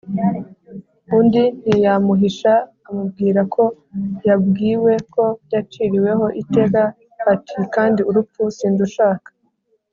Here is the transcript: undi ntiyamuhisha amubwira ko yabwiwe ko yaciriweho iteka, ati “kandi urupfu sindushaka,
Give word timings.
undi 1.17 1.43
ntiyamuhisha 1.67 2.53
amubwira 2.87 3.41
ko 3.53 3.63
yabwiwe 4.27 4.93
ko 5.13 5.25
yaciriweho 5.53 6.25
iteka, 6.41 6.81
ati 7.33 7.57
“kandi 7.75 7.99
urupfu 8.09 8.41
sindushaka, 8.57 9.29